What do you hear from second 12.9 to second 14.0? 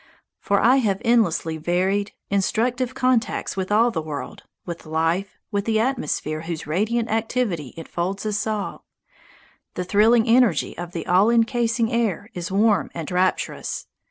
and rapturous.